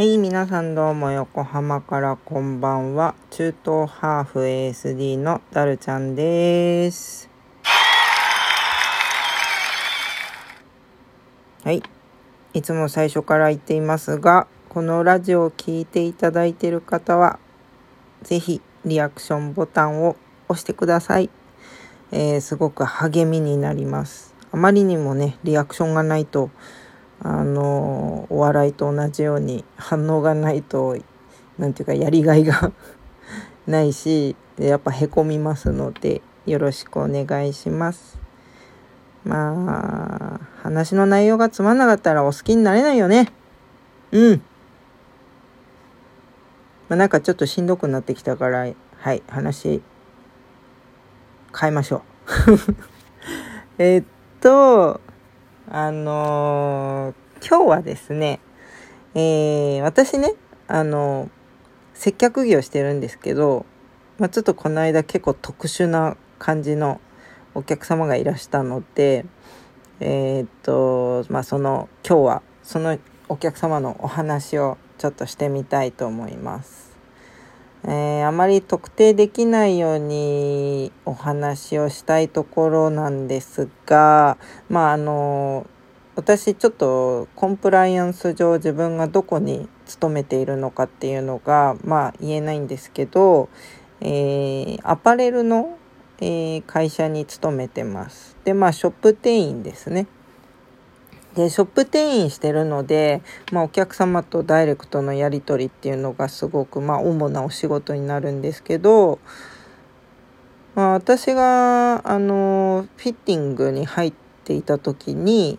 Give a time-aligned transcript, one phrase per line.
[0.00, 3.14] はい、皆さんどうも横浜からこんばんは。
[3.28, 7.28] 中東ハーフ ASD のダルちゃんです。
[11.62, 11.82] はい。
[12.54, 17.38] いつも最初から言っていますが、このラジオを聴いていただいている方は、
[18.22, 20.16] ぜひリアクションボタンを
[20.48, 21.28] 押してください。
[22.10, 24.34] えーすごく励みになります。
[24.50, 26.48] あまりにもね、リアクションがないと、
[27.22, 30.96] あのお笑いと同じように反応がないと
[31.58, 32.72] なんていうかやりがいが
[33.66, 38.18] ないしやっぱへこみますのでよろしくお願いします。
[39.24, 43.30] まあ話の内容がつまんなかったらお好きになれないよね。
[44.12, 44.42] うん。
[46.88, 48.66] まあなんかちょっとしんどくなってきたから
[48.98, 49.82] はい話
[51.58, 52.02] 変えましょう。
[53.78, 54.04] えっ
[54.40, 55.00] と
[55.72, 58.40] あのー今日はですね、
[59.14, 60.34] えー私ね、
[60.66, 61.30] あのー
[61.94, 63.66] 接客業してるんですけど、
[64.18, 67.00] まあ、ちょっとこの間結構特殊な感じの
[67.54, 69.26] お客様がいらしたので、
[70.00, 72.98] えーっと、まあ、その、今日はその
[73.28, 76.89] お客様のお話をちょっとしてみたいと思います。
[77.84, 84.36] えーあまり特定できないようにお話をしたいところなんですが
[84.68, 85.66] まああの
[86.16, 93.48] 私ちょっとコンプライアンス上自分がどこに勤めているのかっていうのがまあ言えないんですけど、
[94.00, 95.78] えーアパレルの、
[96.20, 98.36] えー会社に勤めてます。
[98.44, 100.06] でまあショップ店員ですね。
[101.34, 109.20] でショップ店員してるので、まあ、お客様とダイレクトのやり取りっていうのがすごく、まあ、主なお仕事になるんですけど、
[110.74, 114.12] まあ、私があのフィッティングに入っ
[114.44, 115.58] ていた時に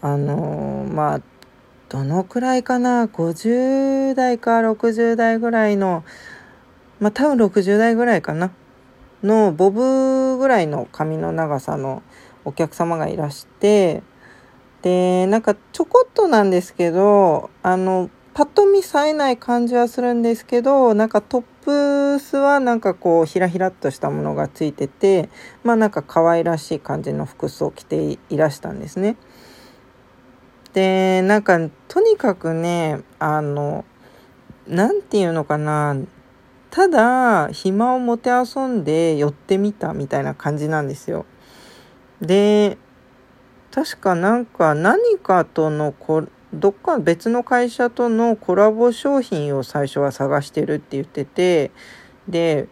[0.00, 1.20] あのまあ
[1.88, 6.04] どのくらいかな50代か60代ぐらいの
[6.98, 8.50] まあ多分60代ぐらいかな
[9.22, 12.02] のボブぐらいの髪の長さの
[12.44, 14.02] お客様がいらして
[14.82, 25.30] でなんかちょこっとなんですけどあのパッと見冴えない感じはするんですけどなんかトップスはなんかこうひらひらっとしたものがついてて
[25.64, 29.16] まあなんか可愛らしい感じの服装を着ていらしたんですね。
[30.74, 31.58] でなんか
[31.88, 33.86] とにかくねあの
[34.66, 35.96] なんていうのかな
[36.70, 41.24] ただ暇を持て遊んで寄ってみたみたいな感じなんですよ。
[42.20, 42.76] で
[43.76, 51.70] 確かなんか何かとのこどっか別の会社とのコラボ商品を最初は探してるって言ってて
[52.26, 52.68] で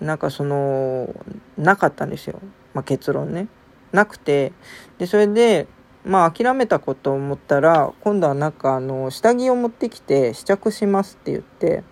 [0.00, 1.14] なんかその
[1.58, 2.40] なかったんですよ、
[2.72, 3.48] まあ、結論ね。
[3.92, 4.54] なくて。
[4.96, 5.66] でそれで
[6.06, 11.84] まあ諦めたこと思ったら今度はなんかあの下着を持ってきて試着しますって言って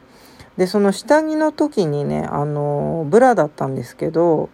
[0.56, 4.48] でその下着の時にねあのブラだったんですけど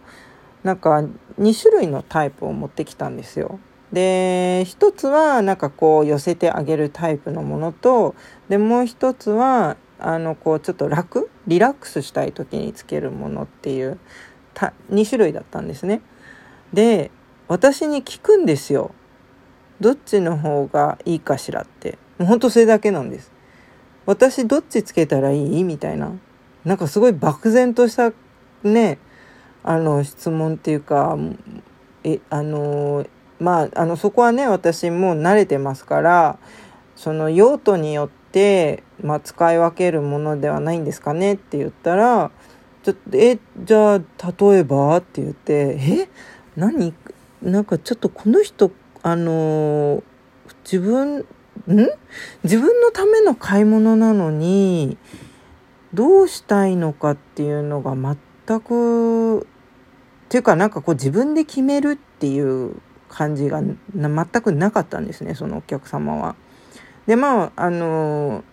[0.63, 1.01] なんか
[1.39, 3.57] 2種類のタイプを持ってきたんですよ。
[3.91, 8.15] で一つはなんかこう寄せてあげるタイプのものと
[8.47, 13.99] でもう一つはあのこうちょっと楽リラックスしたい時につけるものっていう
[14.53, 16.01] た2種類だったんですね。
[16.73, 17.11] で
[17.47, 18.91] 私に聞くんですよ。
[19.81, 23.31] どっちの方がいいかしらってもうほんとそれだけなんです。
[24.05, 25.63] 私どっちつけたらいい？
[25.63, 26.11] みたいな
[26.63, 28.13] なんかすごい漠然とした
[28.63, 28.99] ね
[29.63, 31.17] あの質問っていうか
[32.03, 33.05] えあの
[33.41, 36.37] まああのそこはね私もう慣れてますから
[36.95, 42.29] その用途によって、まあ、使い分けるものではないんですかねって言ったら
[42.83, 46.09] ちょっとえじゃあ例えばって言ってえ
[46.55, 46.93] 何？
[47.41, 48.71] なんかちょっとこの人
[49.01, 50.03] あの
[50.63, 51.25] 自分ん？
[52.43, 54.97] 自分のための買い物なのに
[55.95, 59.43] どうしたいのかっていうのが全くっ
[60.29, 62.75] ていうかなんかこう自分で決めるっていう
[63.11, 63.61] 感じが
[63.93, 66.35] な全くなかったんですねそのお客様は。
[67.05, 68.43] でまああの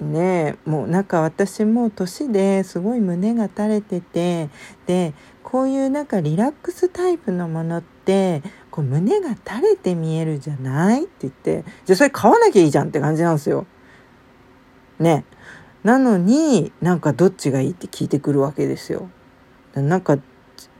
[0.00, 4.48] ねもうなんか私も年ですごい胸が垂れてて
[4.86, 13.66] でこういうなんかリラックスタイプのものってこう胸が垂れて見えるじゃないって言ってじゃあそれ買わなきゃいいじゃんって感じなんですよ。
[14.98, 15.24] ね
[15.82, 19.10] なのになんかどっちがいいって聞いてくるわけですよ。
[19.74, 20.18] なんか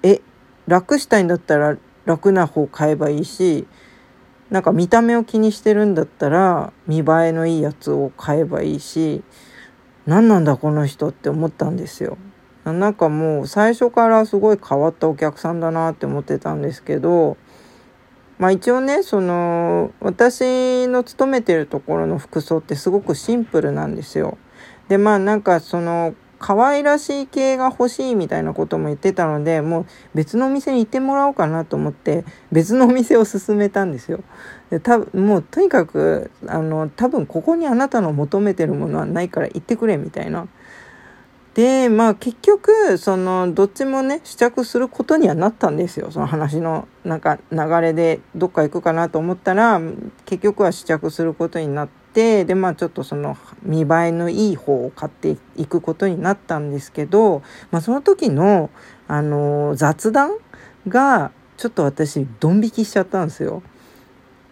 [0.02, 0.20] え
[0.66, 3.66] 楽したいんだったら楽な方買えばいいし
[4.50, 9.22] なんか見た目を気にしてるんだったら見栄えのいいやつを買えばいいし
[10.06, 12.18] 何なんだこの人って思ったんですよ。
[12.64, 17.36] なんかもう最初からすごい変わったお客さんだなって思ってたんですけど
[18.38, 24.38] まあ一応ねその私の勤めてるところの服装ってすごくシンプルなんですよ。
[24.88, 26.14] でまあなんかその
[26.46, 34.20] 可愛らしい系が欲しいみたいなことも言ってたのでもう別のお店に行ってもらおうかなと思って別のお店を勧めたんですよ。
[34.68, 40.46] で多分もうとにかくあの多分ここにあなたの求めてるものはないから行ってくれみたいな。
[41.54, 49.80] でまあ結局そのどっちもね試着することにはなったんですよその話のなんか流れでどっか行くかなと思ったら
[50.26, 52.03] 結局は試着することになって。
[52.14, 58.70] てでまあちょっとその見栄えのいい方を買っていくことになったんですけど、まあ、その時の、
[59.06, 60.38] あの雑談
[60.88, 63.62] がちょっと私ドン引きしちゃったんですよ。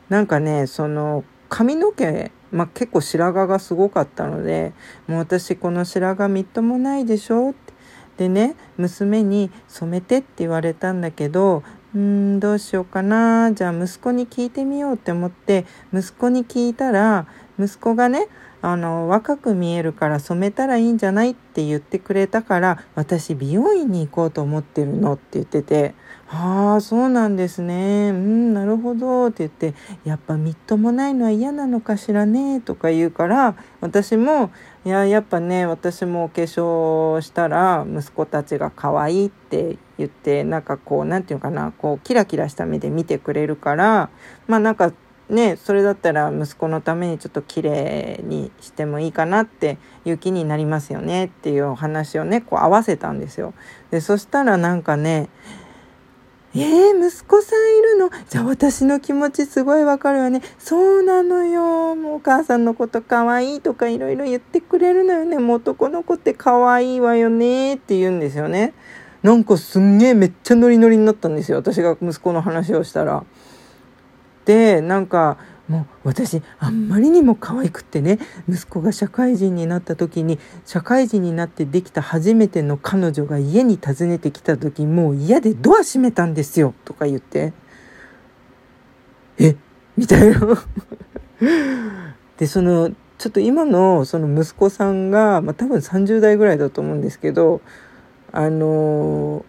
[0.08, 4.72] なんかねその髪の毛、まあ、結構白髪がすごかったので
[5.08, 7.72] 「もう私この白髪みっともないでしょ」って
[8.16, 11.62] でね娘に「染めて」って言われたんだけど
[11.94, 17.26] うーんどうしようかなじゃあ息子に聞いてみようって思って息子に聞いたら
[17.58, 18.28] 息子がね
[18.62, 25.94] あの若く見えるから染めたらいいんじゃないって言ってくれたから私美容院に行こうと思ってるのって言ってて
[26.30, 28.10] 「ああそうなんですね。
[28.10, 29.74] うんなるほど」って言って
[30.08, 34.50] 「やっぱみっともないのは嫌なのかしらね」とか言うから私も
[34.86, 44.10] 「いややっぱね私もお化粧したら息子たちが可愛いって言ってなんかこう何て言うかなこうキラキラした目で見てくれるから
[44.46, 44.92] まあなんか
[45.32, 53.54] ねそれだったら息子のためにちょっと綺麗にしてもいいかなっていう気になりますよねっていうお話をねこう合わせたんですよ。
[53.90, 55.28] でそしたらなんかね
[56.54, 58.10] えー、息子さんいるの？
[58.28, 60.42] じゃあ私の気持ちすごいわかるよね。
[60.58, 61.94] そうなのよ。
[61.94, 65.38] もうお母さんのこと可愛いとかいろいろ言ってくれるのよね。
[65.38, 68.74] もう男の子って可愛いわよねって言うんですよね。
[69.22, 71.56] なんかすんげえめっちゃノリノリになったんですよ。
[71.56, 73.24] 私が息子の話をしたら。
[74.44, 78.18] でなんかもう私あんまりにも可愛くってね
[78.48, 87.52] 息子が社会人になった時に社会人になってできた初めての彼女が家に訪ねてきた時もう嫌でドア閉めたんですよとか言って。
[89.38, 89.56] え？
[89.96, 90.40] みたいな。
[92.36, 97.60] でそのちょっと今のその息子さんが、まあ、多分30代ぐらいだと思うんですけど
[98.32, 99.44] あの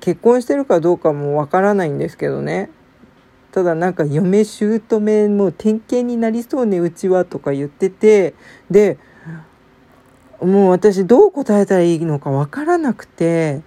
[0.00, 2.70] 結婚してるかどうかもわからないんですけどね。
[3.56, 8.34] ただなんか嫁姑もう典型になりそうねうちはとか言ってて
[8.70, 8.98] で
[10.42, 13.62] もう私どう答えたらいいのかわからなくて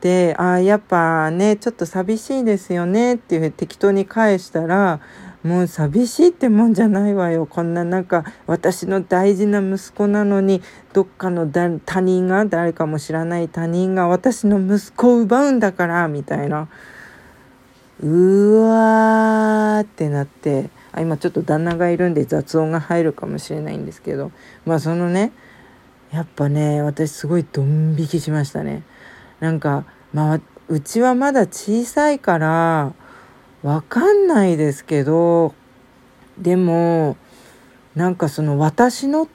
[0.00, 5.00] で「あやっぱねちょっと寂しいですよね」っていう適当に返したら
[5.42, 10.62] もう寂しいってもんじゃないわよこんななんか私の大事な息子なのに
[10.94, 11.46] どっかの
[11.84, 16.68] 他人が誰かも知らない他人が私の息子を奪うんだからみたいな。
[18.00, 24.30] うわーってなってあ今ちょっと旦那がいるんで雑音が入るかもしれないんですけど
[24.66, 25.32] まあそのね
[26.12, 28.84] やっぱね私すごいドン引きしましたね
[29.40, 32.92] なんかまあうちはまだ小さいから
[33.62, 35.54] わかんないですけど
[36.38, 37.16] でも
[37.96, 39.28] なんかその私の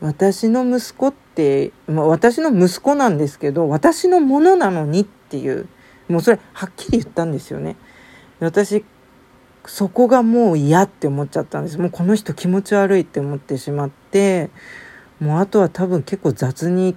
[0.00, 5.66] 私の息子って、まあ、私の息子なんですけど私のものなのにっていう
[6.08, 7.76] もうそれはっきり言ったんですよね。
[8.40, 8.84] 私
[9.64, 11.78] そこがもう嫌って思っちゃったんです。
[11.78, 14.50] もうこの人気持ち悪いって思ってしまって
[15.20, 16.96] もうあとは多分結構雑に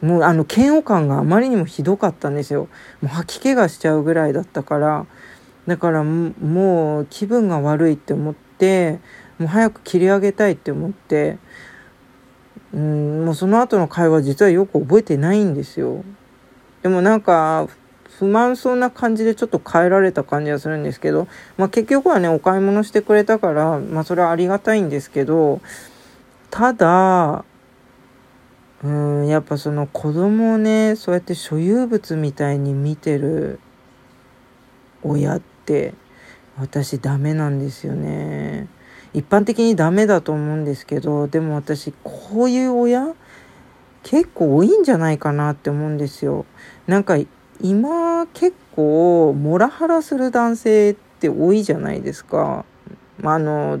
[0.00, 2.68] もうあの嫌悪感があまりにもひどかったんですよ。
[3.02, 5.06] もう吐き気がしちゃうぐらいだったから。
[5.66, 9.00] だからもう気分が悪いって思って
[9.38, 11.36] もう早く切り上げたいって思って
[12.72, 16.04] うんもうその後の会話実はよく覚えてないんですよ。
[16.82, 17.68] でもなんか
[18.18, 25.60] 不満そうな感じでちょっと変えられた感じがするんですけど、まあ、結局はねお買い物してくれたから、まあ、それはありがたいんですけど
[26.50, 27.44] ただ
[28.82, 33.60] うんやっぱその子供をねそうやって所有物みたいに見てる
[35.02, 35.94] 親って
[36.58, 38.66] 私ダメなんですよね。
[39.14, 43.14] 一般的にダメだと思うんですけどでも私こういう親
[44.02, 46.46] 結構多いんじゃないかなって思うんですよ。
[46.86, 47.16] なんか
[47.60, 52.64] 今結構モラハラする男性って多いじゃないですか。
[53.20, 53.80] まあ、あの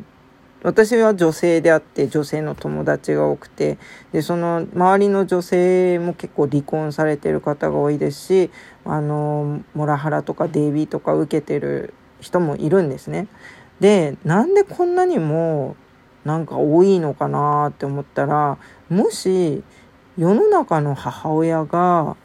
[0.64, 3.78] 私は女性であって女性の友達が多くて
[4.12, 8.50] でその周りの女性も結構離婚されてる方が多いですし
[8.84, 13.28] あのモラハラとかデイビーとか受けてる人もいるんですね。
[13.78, 15.76] でなんでこんなにも
[16.24, 18.58] なんか多いのかなって思ったら
[18.88, 19.62] もし
[20.16, 22.16] 世の中の母親が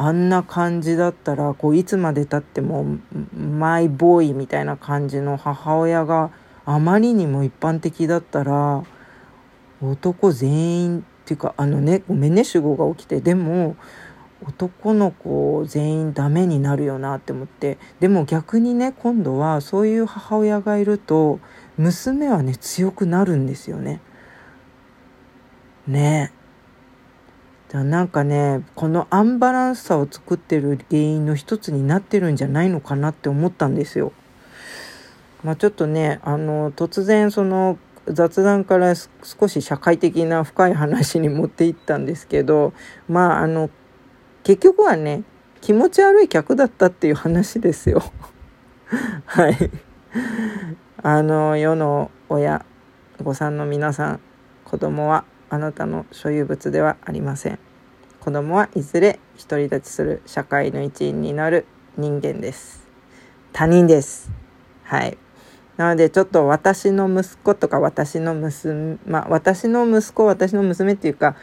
[0.00, 2.86] あんな感じだったらこういつまでたっても
[3.36, 6.30] マイボーイみたいな感じの母親が
[6.64, 8.84] あまりにも一般的だったら
[9.82, 13.74] 男全員っていうかあのねごめんね主語が起きてでも
[14.46, 21.40] 男の子全員ダメになるよなって思ってでも逆にね今度はそういう母親がいると
[21.76, 24.00] 娘はね強くなるんですよね。
[25.88, 26.32] ね
[27.68, 34.12] だなんかねこのアンバランスさを作ってる原因の一つになってるんじゃないのかなって思ったんですよ。
[35.44, 42.72] まあ、ちょっとねあの突然その雑談から少し社会的な深い話に持っていったんですけど
[43.06, 43.70] まああの
[44.42, 45.22] 結局はね
[45.60, 48.02] 気持ち悪い客だったっていう話ですよ。
[49.26, 49.70] はい。
[51.02, 52.64] あの世の親
[53.22, 54.20] 御さんの皆さん
[54.64, 57.58] 子供はあなたの所有物ではありません
[58.20, 62.86] 子供はいずれ独り立ちする社会の一員になる人間です。
[63.52, 64.30] 他人です
[64.84, 65.16] はい
[65.76, 71.36] なのでちょっと私の息子とか私の娘まあ私の息子私の娘っていうか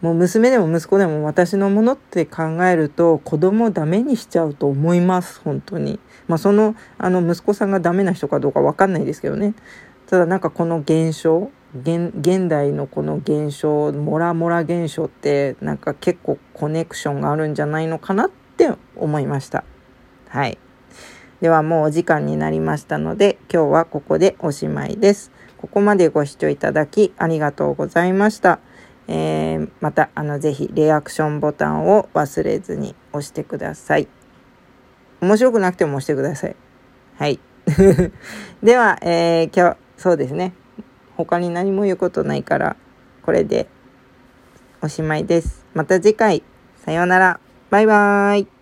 [0.00, 5.98] もう娘でも息子でも私のものって考えると子供をダメにしちゃうと思います本当に。
[6.28, 9.54] まあそのあの息子さんがダメな人かどうか分かんないですけどね。
[10.06, 19.64] ただなんかこの現象現代のこの現象モラモラ現象ってなんか結構コネクションがあるんじゃないのかなって思いました。
[20.28, 20.58] はい。
[21.40, 25.32] ではもうお時間になりましたので今日はここでおしまいです。
[25.58, 28.60] ここまでご視聴いただきありがとうございました、
[29.08, 34.06] えー、またあのぜひリアクションボタンを忘れずに押してください。
[35.20, 36.56] 面白くなくても押してください。
[37.16, 37.40] はい。
[38.62, 40.52] では、えー、今日そうですね。
[41.16, 42.76] 他に何も言うことないから
[43.22, 43.68] これで
[44.84, 45.64] おしまいです。
[45.72, 46.42] また次回。
[46.76, 47.40] さようなら。
[47.70, 48.53] バイバーイ。